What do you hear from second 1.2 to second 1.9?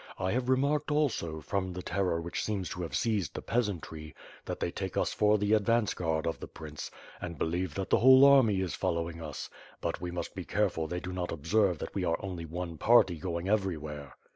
from the